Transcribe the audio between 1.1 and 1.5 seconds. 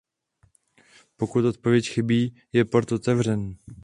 Pokud